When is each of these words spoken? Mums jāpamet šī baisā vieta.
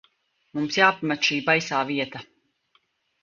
Mums 0.59 0.77
jāpamet 0.79 1.27
šī 1.27 1.37
baisā 1.49 1.81
vieta. 1.91 2.21